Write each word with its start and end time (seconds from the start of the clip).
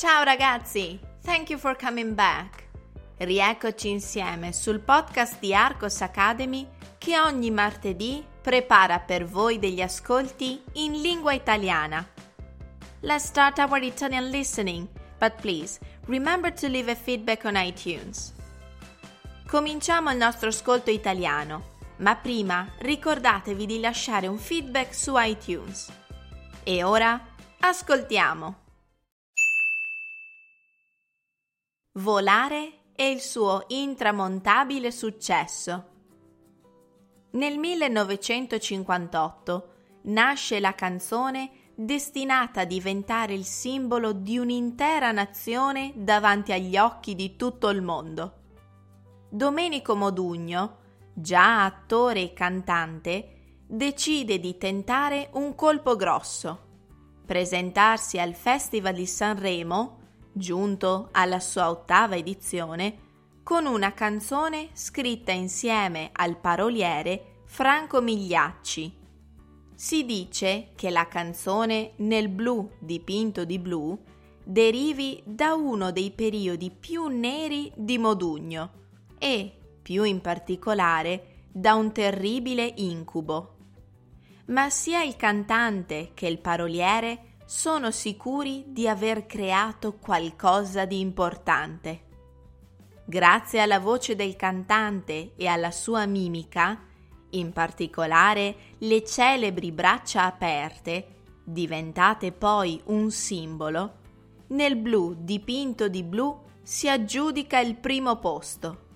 Ciao 0.00 0.22
ragazzi, 0.22 0.98
thank 1.24 1.50
you 1.50 1.58
for 1.58 1.76
coming 1.76 2.14
back. 2.14 2.68
Rieccoci 3.18 3.90
insieme 3.90 4.50
sul 4.50 4.80
podcast 4.80 5.38
di 5.40 5.54
Arcos 5.54 6.00
Academy 6.00 6.66
che 6.96 7.20
ogni 7.20 7.50
martedì 7.50 8.24
prepara 8.40 8.98
per 9.00 9.26
voi 9.26 9.58
degli 9.58 9.82
ascolti 9.82 10.58
in 10.76 11.02
lingua 11.02 11.34
italiana. 11.34 12.02
Let's 13.00 13.26
start 13.26 13.58
our 13.58 13.82
Italian 13.82 14.30
listening, 14.30 14.88
but 15.18 15.34
please 15.34 15.78
remember 16.06 16.50
to 16.50 16.66
leave 16.66 16.90
a 16.90 16.94
feedback 16.94 17.44
on 17.44 17.56
iTunes. 17.56 18.32
Cominciamo 19.46 20.10
il 20.10 20.16
nostro 20.16 20.48
ascolto 20.48 20.90
italiano, 20.90 21.72
ma 21.96 22.16
prima 22.16 22.66
ricordatevi 22.78 23.66
di 23.66 23.80
lasciare 23.80 24.28
un 24.28 24.38
feedback 24.38 24.94
su 24.94 25.12
iTunes. 25.18 25.92
E 26.62 26.82
ora 26.84 27.22
ascoltiamo. 27.58 28.68
Volare 31.94 32.92
e 32.94 33.10
il 33.10 33.20
suo 33.20 33.64
intramontabile 33.66 34.92
successo. 34.92 35.86
Nel 37.32 37.58
1958 37.58 39.72
nasce 40.02 40.60
la 40.60 40.76
canzone 40.76 41.50
destinata 41.74 42.60
a 42.60 42.64
diventare 42.64 43.34
il 43.34 43.44
simbolo 43.44 44.12
di 44.12 44.38
un'intera 44.38 45.10
nazione 45.10 45.92
davanti 45.96 46.52
agli 46.52 46.78
occhi 46.78 47.16
di 47.16 47.34
tutto 47.34 47.68
il 47.70 47.82
mondo. 47.82 48.34
Domenico 49.28 49.96
Modugno, 49.96 50.76
già 51.12 51.64
attore 51.64 52.22
e 52.22 52.32
cantante, 52.32 53.56
decide 53.66 54.38
di 54.38 54.56
tentare 54.56 55.30
un 55.32 55.56
colpo 55.56 55.96
grosso, 55.96 56.68
presentarsi 57.26 58.20
al 58.20 58.34
Festival 58.34 58.94
di 58.94 59.06
Sanremo, 59.06 59.98
giunto 60.32 61.08
alla 61.12 61.40
sua 61.40 61.70
ottava 61.70 62.16
edizione, 62.16 63.08
con 63.42 63.66
una 63.66 63.92
canzone 63.92 64.68
scritta 64.72 65.32
insieme 65.32 66.10
al 66.12 66.36
paroliere 66.36 67.42
Franco 67.46 68.00
Migliacci. 68.00 68.96
Si 69.74 70.04
dice 70.04 70.72
che 70.76 70.90
la 70.90 71.08
canzone 71.08 71.92
Nel 71.96 72.28
blu 72.28 72.70
dipinto 72.78 73.44
di 73.44 73.58
blu 73.58 73.98
derivi 74.44 75.22
da 75.24 75.54
uno 75.54 75.90
dei 75.90 76.10
periodi 76.10 76.70
più 76.70 77.06
neri 77.06 77.72
di 77.74 77.98
Modugno 77.98 78.70
e, 79.18 79.52
più 79.82 80.04
in 80.04 80.20
particolare, 80.20 81.46
da 81.50 81.74
un 81.74 81.92
terribile 81.92 82.72
incubo. 82.76 83.56
Ma 84.46 84.70
sia 84.70 85.02
il 85.02 85.16
cantante 85.16 86.10
che 86.14 86.26
il 86.26 86.38
paroliere 86.38 87.29
sono 87.50 87.90
sicuri 87.90 88.66
di 88.68 88.86
aver 88.86 89.26
creato 89.26 89.96
qualcosa 89.96 90.84
di 90.84 91.00
importante. 91.00 92.04
Grazie 93.04 93.60
alla 93.60 93.80
voce 93.80 94.14
del 94.14 94.36
cantante 94.36 95.32
e 95.34 95.48
alla 95.48 95.72
sua 95.72 96.06
mimica, 96.06 96.80
in 97.30 97.52
particolare 97.52 98.54
le 98.78 99.02
celebri 99.04 99.72
braccia 99.72 100.26
aperte, 100.26 101.16
diventate 101.42 102.30
poi 102.30 102.80
un 102.84 103.10
simbolo, 103.10 103.94
nel 104.50 104.76
blu 104.76 105.16
dipinto 105.18 105.88
di 105.88 106.04
blu 106.04 106.38
si 106.62 106.88
aggiudica 106.88 107.58
il 107.58 107.74
primo 107.74 108.16
posto 108.20 108.86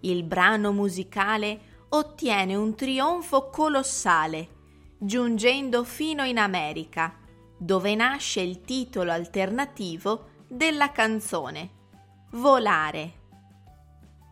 il 0.00 0.24
brano 0.24 0.72
musicale 0.72 1.60
ottiene 1.90 2.54
un 2.54 2.74
trionfo 2.74 3.50
colossale, 3.50 4.48
giungendo 4.96 5.84
fino 5.84 6.24
in 6.24 6.38
America, 6.38 7.19
dove 7.62 7.94
nasce 7.94 8.40
il 8.40 8.62
titolo 8.62 9.12
alternativo 9.12 10.30
della 10.48 10.92
canzone, 10.92 11.70
Volare. 12.30 13.12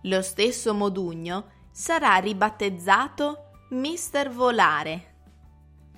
Lo 0.05 0.23
stesso 0.23 0.73
Modugno 0.73 1.51
sarà 1.71 2.17
ribattezzato 2.17 3.51
Mister 3.71 4.31
Volare. 4.31 5.17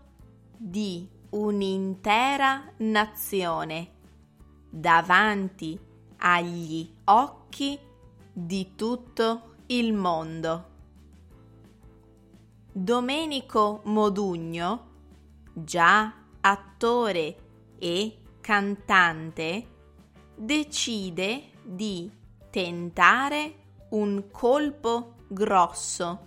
di 0.55 1.07
un'intera 1.31 2.71
nazione 2.77 3.91
davanti 4.69 5.79
agli 6.17 6.87
occhi 7.05 7.79
di 8.31 8.75
tutto 8.75 9.55
il 9.67 9.93
mondo. 9.93 10.75
Domenico 12.71 13.81
Modugno, 13.85 14.85
già 15.53 16.13
attore 16.41 17.35
e 17.79 18.17
cantante 18.39 19.67
decide 20.35 21.49
di 21.63 22.09
tentare 22.51 23.55
un 23.89 24.29
colpo 24.29 25.15
grosso, 25.27 26.25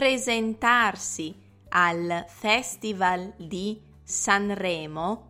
presentarsi 0.00 1.38
al 1.68 2.24
Festival 2.26 3.34
di 3.36 3.78
Sanremo, 4.02 5.26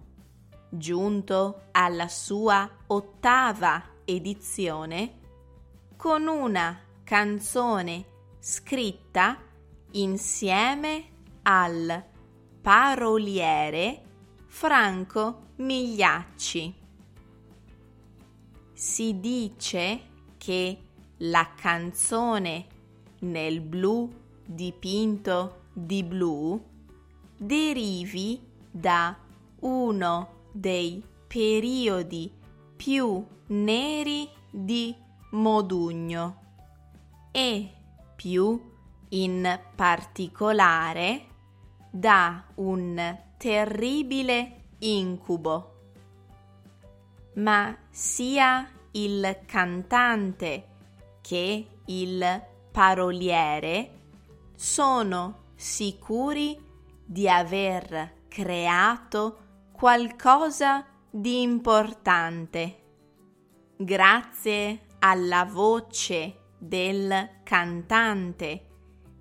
giunto 0.69 1.63
alla 1.73 2.07
sua 2.07 2.71
ottava 2.87 3.83
edizione, 4.05 5.19
con 5.97 6.29
una 6.29 6.79
canzone 7.03 8.05
scritta 8.39 9.39
insieme 9.91 11.05
al 11.43 12.05
paroliere 12.63 14.03
Franco 14.47 15.49
Migliacci. 15.57 16.75
Si 18.73 19.19
dice 19.19 20.01
che 20.39 20.79
la 21.17 21.55
canzone 21.57 22.67
Nel 23.23 23.61
blu 23.61 24.20
dipinto 24.53 25.67
di 25.73 26.03
blu 26.03 26.61
derivi 27.37 28.41
da 28.69 29.17
uno 29.61 30.29
dei 30.51 31.03
periodi 31.29 32.33
più 32.75 33.25
neri 33.47 34.29
di 34.51 34.95
Modugno 35.31 36.43
e 37.31 37.71
più 38.17 38.61
in 39.11 39.61
particolare 39.77 41.27
da 41.89 42.45
un 42.57 43.19
terribile 43.37 44.63
incubo. 44.79 45.75
Ma 47.35 47.77
sia 47.89 48.69
il 48.93 49.43
cantante 49.47 50.67
che 51.21 51.67
il 51.87 52.43
paroliere 52.73 54.00
sono 54.63 55.53
sicuri 55.55 56.55
di 57.03 57.27
aver 57.27 58.25
creato 58.29 59.39
qualcosa 59.73 60.85
di 61.09 61.41
importante. 61.41 62.83
Grazie 63.75 64.81
alla 64.99 65.47
voce 65.47 66.41
del 66.59 67.39
cantante 67.43 68.67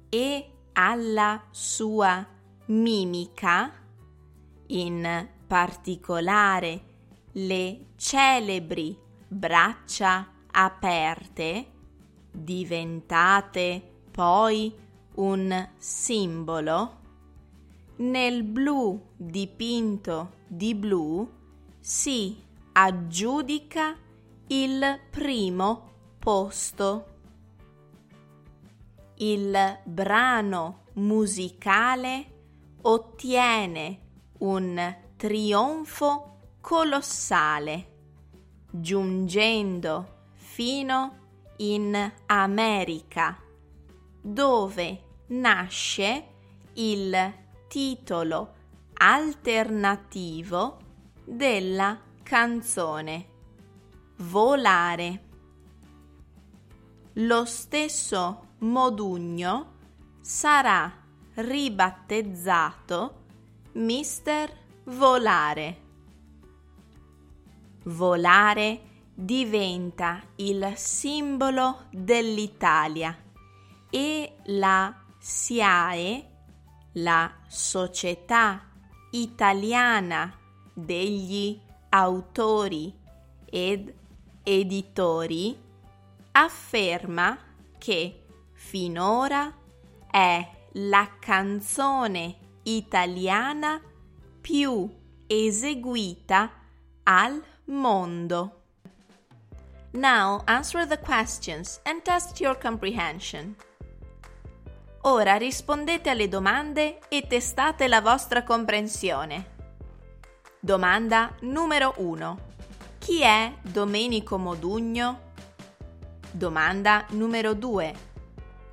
e 0.09 0.51
alla 0.73 1.41
sua 1.51 2.27
mimica, 2.65 3.71
in 4.67 5.29
particolare 5.47 6.81
le 7.31 7.85
celebri 7.95 8.93
braccia 9.25 10.33
aperte, 10.51 11.71
diventate 12.29 13.99
poi 14.11 14.87
un 15.15 15.69
simbolo, 15.77 16.97
nel 17.97 18.43
blu 18.43 19.01
dipinto 19.15 20.31
di 20.47 20.73
blu 20.73 21.29
si 21.79 22.41
aggiudica 22.71 23.97
il 24.47 24.99
primo 25.09 25.91
posto. 26.17 27.05
Il 29.15 29.79
brano 29.83 30.83
musicale 30.93 32.25
ottiene 32.81 33.99
un 34.39 34.95
trionfo 35.17 36.37
colossale, 36.61 37.97
giungendo 38.69 40.17
fino 40.35 41.17
in 41.57 42.11
America, 42.27 43.37
dove 44.21 45.03
nasce 45.27 46.27
il 46.73 47.33
titolo 47.67 48.53
alternativo 48.93 50.79
della 51.23 51.99
canzone 52.23 53.27
Volare. 54.17 55.23
Lo 57.13 57.45
stesso 57.45 58.47
Modugno 58.59 59.77
sarà 60.19 60.91
ribattezzato 61.35 63.23
Mister 63.73 64.51
Volare. 64.83 65.81
Volare 67.83 68.81
diventa 69.13 70.21
il 70.35 70.73
simbolo 70.75 71.85
dell'Italia 71.91 73.17
e 73.89 74.35
la 74.45 74.95
SIAE, 75.17 76.29
la 76.93 77.31
Società 77.47 78.67
Italiana 79.11 80.33
degli 80.73 81.59
Autori 81.89 82.97
ed 83.45 83.93
Editori, 84.43 85.57
afferma 86.31 87.37
che 87.77 88.25
finora 88.53 89.53
è 90.09 90.57
la 90.73 91.09
canzone 91.19 92.35
italiana 92.63 93.81
più 94.39 94.89
eseguita 95.27 96.51
al 97.03 97.43
mondo. 97.65 98.63
Now 99.91 100.43
answer 100.45 100.85
the 100.85 100.99
questions 100.99 101.79
and 101.83 102.03
test 102.03 102.39
your 102.39 102.55
comprehension. 102.55 103.55
Ora 105.03 105.35
rispondete 105.37 106.09
alle 106.09 106.27
domande 106.27 106.99
e 107.07 107.25
testate 107.25 107.87
la 107.87 108.01
vostra 108.01 108.43
comprensione. 108.43 109.55
Domanda 110.59 111.33
numero 111.41 111.93
1. 111.97 112.39
Chi 112.97 113.21
è 113.21 113.53
Domenico 113.61 114.37
Modugno? 114.37 115.31
Domanda 116.31 117.05
numero 117.11 117.53
2. 117.53 117.93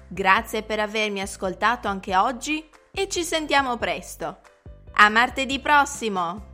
Grazie 0.08 0.64
per 0.64 0.80
avermi 0.80 1.20
ascoltato 1.20 1.90
anche 1.90 2.16
oggi 2.16 2.66
e 2.92 3.10
ci 3.10 3.26
sentiamo 3.26 3.76
presto. 3.76 4.40
A 4.94 5.10
martedì 5.10 5.60
prossimo! 5.60 6.47